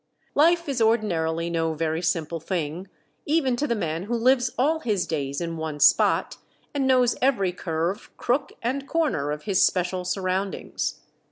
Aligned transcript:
Life 0.33 0.67
is 0.67 0.81
ordinarily 0.81 1.51
no 1.51 1.75
very 1.75 2.01
simple 2.01 2.39
thing, 2.39 2.87
even 3.27 3.55
to 3.57 3.67
the 3.67 3.75
man 3.75 4.05
who 4.05 4.15
lives 4.15 4.49
all 4.57 4.79
his 4.79 5.05
days 5.05 5.39
in 5.39 5.57
one 5.57 5.79
spot, 5.79 6.37
and 6.73 6.87
knows 6.87 7.15
every 7.21 7.51
curve, 7.51 8.09
crook, 8.17 8.51
and 8.63 8.87
corner 8.87 9.29
of 9.29 9.43
his 9.43 9.61
special 9.61 10.03
surroundings. 10.03 11.01